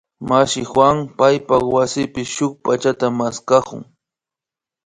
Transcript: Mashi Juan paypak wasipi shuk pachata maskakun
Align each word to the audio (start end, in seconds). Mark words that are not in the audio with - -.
Mashi 0.27 0.61
Juan 0.71 0.97
paypak 1.17 1.63
wasipi 1.75 2.21
shuk 2.35 2.53
pachata 2.65 3.07
maskakun 3.19 3.81